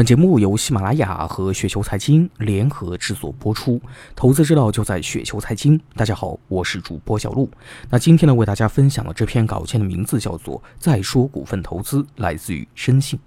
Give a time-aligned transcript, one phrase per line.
[0.00, 3.78] 本节目由喜马拉雅和雪球财经联合制作播出，
[4.16, 5.78] 投资之道就在雪球财经。
[5.94, 7.46] 大家好，我是主播小璐。
[7.90, 13.20] 那今天呢，为大家分享的这篇稿件的名字叫做《再说股份投资》，来自于深信。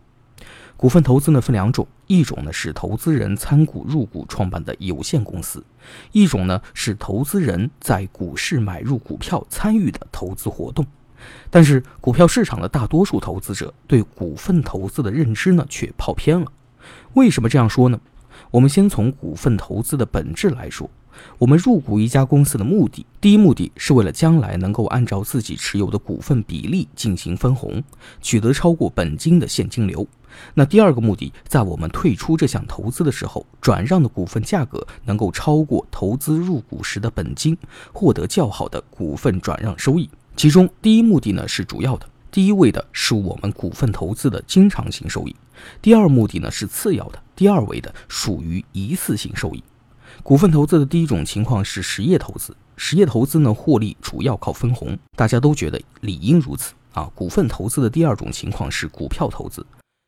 [0.75, 5.63] 股份投资呢分两种，一种呢是投资人参股入股创办的有限公司，
[6.11, 10.83] 一种呢是投资人在股市买入股票参与的投资活动。
[11.51, 16.51] 但是，股票市场的大多数投资者对股份投资的认知呢，却跑偏了。
[17.13, 17.99] 为什么这样说呢？
[18.49, 20.89] 我们先从股份投资的本质来说。
[21.37, 27.83] 我们入股一家公司的目的，第一目的是为了将来能够按照自己持有的股份比例进行分红，
[28.19, 30.05] 取得超过本金的现金流。
[30.55, 37.55] 那第二个目的，在我们退出这项投资的时候，转让的股份价格能够超过投资入股时的本金，
[37.93, 40.09] 获得较好的股份转让收益。
[40.35, 45.35] 其中第一目的呢是主要的，第一位的是我们股份投资的经常性收益；
[45.83, 49.63] 第二目的呢是次要的，第二位的属于一次性收益。
[50.23, 57.03] 股份投资的第一种情况是实业投资，实业投资呢获利主要靠分红，大家都觉得理应如此啊。
[57.13, 59.63] 股份投资的第二种情况是股票投资，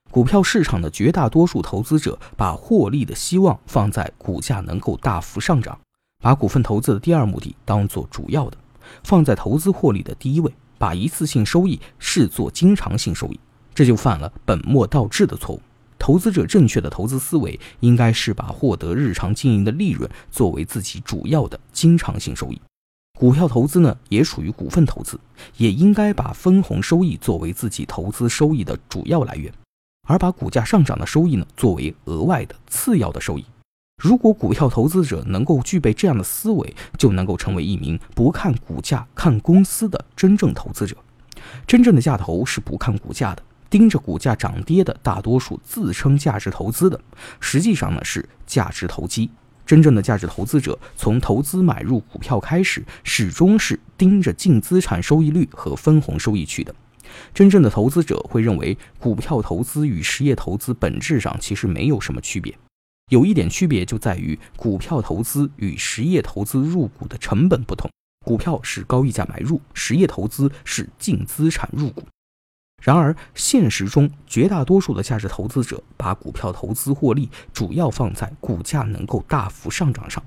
[0.10, 5.80] 股票市场的绝大多数投资者把获利的希望放在股价能够大幅上涨，
[6.24, 8.58] 把股份投资的第二目的当做主要的。
[9.04, 13.40] 放在投资获利的第一位，把一次性收益视作经常性收益，
[13.74, 15.62] 这就犯了本末倒置的错误。
[15.98, 22.62] 投资者正确的投资思维应该是把获得日常经营的利润作为自己主要的经常性收益。
[23.18, 25.18] 股票投资呢，也属于股份投资，
[25.56, 29.52] 也应该把分红收益作为自己投资收益的主要来源，
[30.06, 33.46] 而把股价上涨的收益呢，作为额外的次要的收益。
[34.06, 40.96] 如果股票投资者能够具备这样的思维，就能够成为一名不看股价、看公司的真正投资者。
[41.66, 47.02] 真正的价投是不看股价的，盯着股价涨跌的大多数自称价值投资的，
[47.40, 49.32] 实际上呢是价值投机。
[49.66, 56.76] 真正的价值投资者从投资买入股票开始，始终是盯着净资产收益率和分红收益去的。
[57.34, 62.56] 真正的投资者会认为，股票投资与实业投资本质上其实没有什么区别。
[63.10, 67.90] 有一点区别就在于，股票投资与实业投资入股的成本不同。
[68.26, 72.02] 股票是高溢价买入，实业投资是净资产入股。
[72.82, 80.24] 然而，现实中绝大多数的价值投资者把股票投资获利主要放在股价能够大幅上涨上。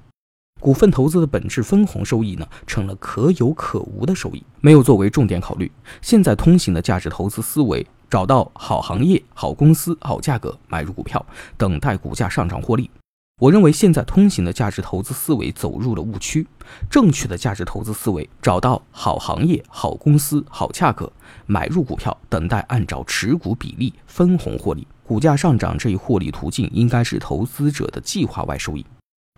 [0.60, 5.70] 股份投资的本质分红收益呢，成了可有可无的收益，没有作为重点考虑。
[6.00, 7.84] 现在通行的价值投资思维。
[8.10, 11.24] 找到好行业、好公司、好价格买入股票，
[11.56, 12.90] 等待股价上涨获利。
[13.40, 16.44] 我认为现在通行的价值投资思维走入了误区。
[16.90, 21.10] 正确的价值投资思维，找到好行业、好公司、好价格
[21.46, 24.86] 买入股票，等待按照持股比例分红获利。
[25.04, 28.84] 股价上涨这一获利途径应该是投资者的计划外收益，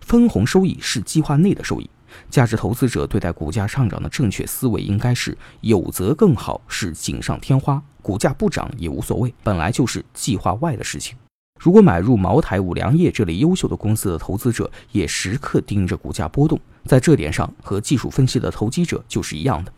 [0.03, 1.87] 分红收益是计划内的收益。
[2.29, 7.81] 价值投资者对待股价上涨的正确思维应该是：有则更好，是锦上添花。
[8.01, 11.15] 股价不涨也无所谓，本来就是计划外的事情。
[11.59, 19.71] 如果买入茅台、五粮液这类优秀的公司的投资者也时刻盯着股价波动，在这点上和技术分析的投机者就是一样的。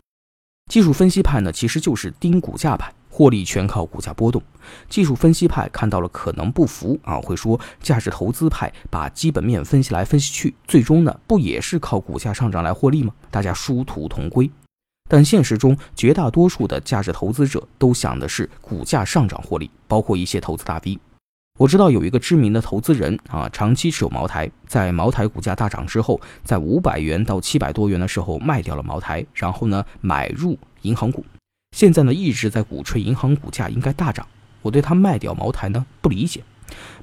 [0.71, 4.41] 技术分析派呢，其实就是盯股价派，获利全靠股价波动。
[4.89, 13.13] 技术分析派看到了可能不服啊，会说价值投资派把基本面分析来分析去，最终呢不也是靠股价上涨来获利吗？
[13.29, 14.49] 大家殊途同归。
[15.07, 20.97] 但现实中，绝大多数的价值投资者都想的是股价上涨获利，包括一些投资大 V。
[21.59, 31.23] 我知道有一个知名的投资人啊，长期持有茅台，在茅台股价大涨之后，在五百元到七百多元的时候卖掉了茅台，然后呢买入银行股，
[31.73, 34.25] 现在呢一直在鼓吹银行股价应该大涨。
[34.61, 36.43] 我对他卖掉茅台呢不理解，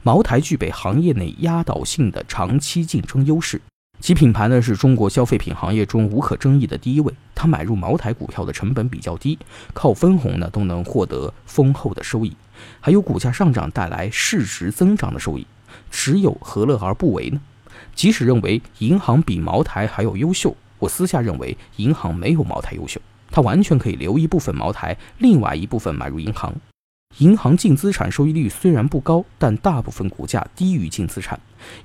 [0.04, 3.60] 茅台具备行业内压倒性的长期竞争优势。
[3.98, 7.12] 其品牌呢是中国消费品行业中无可争议的第一位。
[7.34, 9.38] 他买入茅台股票的成本比较低，
[9.74, 12.34] 靠分红呢都能获得丰厚的收益，
[12.80, 15.46] 还有股价上涨带来市值增长的收益，
[15.90, 17.40] 持有何乐而不为呢？
[17.94, 23.00] 即使认为银行比茅台还要优秀，我私下认为银行没有茅台优秀，
[23.30, 26.54] 他完全可以留一部分茅台，另外一部分买入银行。
[27.18, 31.38] 银行净资产收益率虽然不高，但大部分股价低于净资产，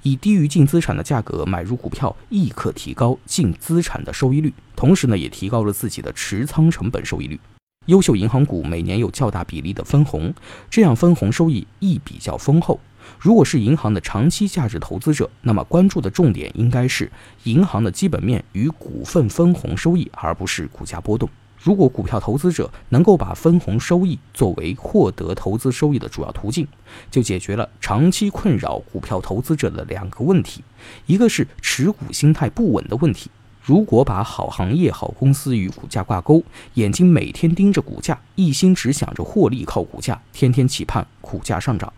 [0.04, 7.40] 以低于净资产的价格买入股票，亦可提高净资产的收益率，同时呢，也提高了自己的持仓成本收益率。
[7.88, 10.34] 优秀银行股每年有较大比例的分红，
[10.70, 12.80] 这样分红收益亦比较丰厚。
[13.20, 17.12] 如果是银行的长期价值投资者，那么关注的重点应该是
[17.44, 21.30] 银行的基本面与股份分红收益，而不是股价波动。
[21.58, 26.68] 如果股票投资者能够把分红收益作为获得投资收益的主要途径，
[27.10, 30.64] 就解决了长期困扰股票投资者的两个问题：
[31.08, 33.32] 一个是持股心态不稳的问题。
[33.64, 36.44] 如果把好行业、好公司与股价挂钩，
[36.76, 41.92] 眼睛每天盯着股价，一心只想着获利靠股价，天天期盼股价上涨。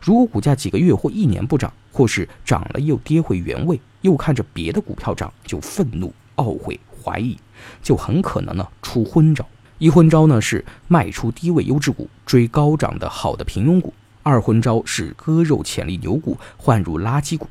[0.00, 7.38] 如果股价几个月或一年不涨，或是涨了又跌回原位，又看着别的股票涨，就愤怒、懊悔、怀疑，
[7.82, 9.46] 就很可能呢出昏招。
[9.78, 13.92] 一昏招呢是卖出低位优质股，追高涨的好的平庸股；
[14.22, 17.48] 二昏招是割肉潜力牛股，换入垃圾股。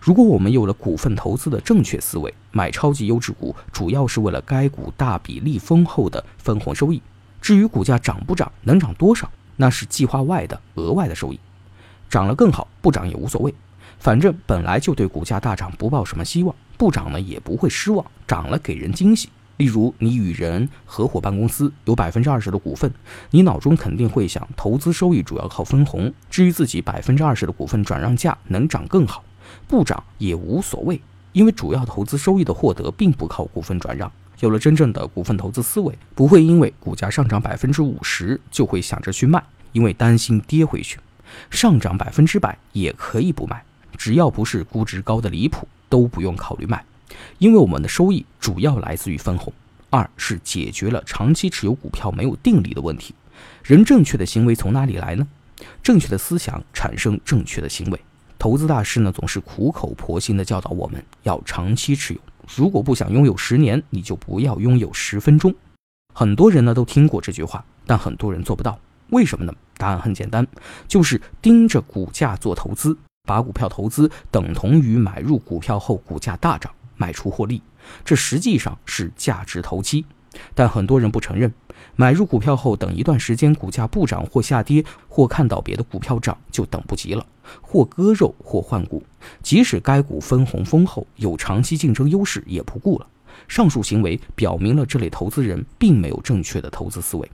[0.00, 7.00] 如果我们有了股份投资的正确思维，买超级优质股主要是为了该股大比例丰厚的分红收益。
[7.40, 11.40] 至于股价涨不涨，能涨多少，那是计划外的额外的收益。
[12.10, 13.54] 涨了更好，不涨也无所谓，
[14.00, 19.28] 反正本来就对股价大涨不抱什么希望，不涨呢也不会失望，涨了给人惊喜。
[19.58, 22.92] 例如你与人合伙办公司，有百分之二十的股份，
[23.30, 29.22] 你脑中肯定会想，投资收益主要靠分红，至于自己百分之二十的股份转让价能涨更好。
[29.68, 31.00] 不涨也无所谓，
[31.32, 34.10] 因为主要投资收益的获得并不靠股份转让。
[34.40, 40.98] 有了真正的股份投资思维，不会因为股价上涨百分之五十就会想着去卖，因为担心跌回去。
[41.50, 43.62] 上涨百分之百也可以不卖，
[43.96, 46.84] 只要不是估值高的离谱，都不用考虑卖，
[47.38, 49.52] 因为我们的收益主要来自于分红。
[49.90, 53.12] 二是解决了长期持有股票没有定力的问题。
[53.64, 55.26] 人正确的行为从哪里来呢？
[55.82, 58.00] 正确的思想产生正确的行为。
[58.38, 62.20] 投资大师呢，总是苦口婆心地教导我们要长期持有。
[62.54, 65.54] 如果不想拥有十年，你就不要拥有十分钟。
[66.14, 68.78] 很多人呢都听过这句话，但很多人做不到。
[69.10, 69.54] 为什么呢？
[69.76, 70.46] 答案很简单，
[70.86, 72.96] 就是盯着股价做投资，
[73.26, 77.62] 把股票投资等同于买入股票后股价大涨卖出获利，
[78.04, 80.04] 这实际上是价值投机。
[80.54, 81.52] 但很多人不承认，
[81.96, 87.26] 买入股票后等一段时间股价不涨或下跌，或看到别的股票涨就等不及了，
[87.60, 89.02] 或割肉或换股，
[89.42, 93.06] 即使该股分红丰厚，有长期竞争优势也不顾了。
[93.48, 97.28] 上述行为表明了这类投资人并没有正确的投资思维。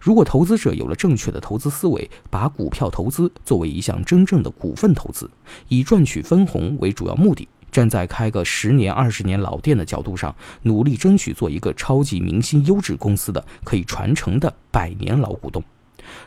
[0.00, 5.30] 如果投资者有了正确的投资思维，把股票投资作为一项真正的股份投资，
[5.68, 7.48] 以赚取分红为主要目的。
[7.70, 15.62] 站在开个十年、二十年老店的角度上，努力争取做一个超级明星优质公司的可以传承的百年老股东。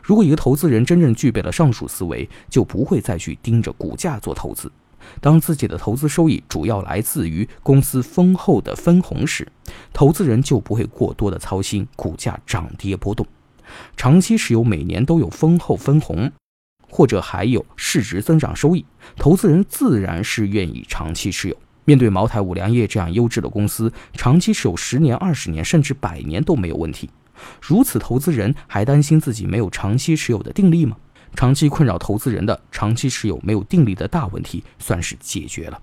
[0.02, 4.72] 如果一个投资人真正具备了上述思维，就不会再去盯着股价做投资。
[5.22, 9.48] 当自己的投资收益主要来自于公司丰厚的分红时，
[9.92, 13.26] 投资人就不会过多的操心股价涨跌波动。
[13.98, 16.32] 长期持有，每年都有丰厚分红。
[16.96, 18.86] 或者还有市值增长收益，
[19.16, 21.58] 投资人自然是愿意长期持有。
[21.86, 27.10] 面对茅台、五粮液这样优质的公司，长期持有十年、二十年甚至百年都没有问题。
[27.60, 30.96] 如此，投资人还担心自己没有长期持有的定力吗？
[31.36, 35.82] 长期困扰投资人的长期持有没有定力的大问题，算是解决了。